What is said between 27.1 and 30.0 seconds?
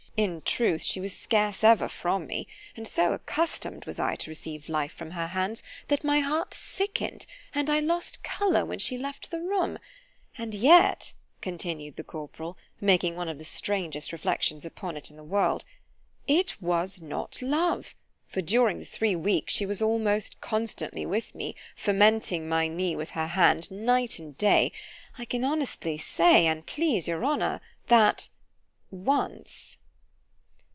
honour—that once.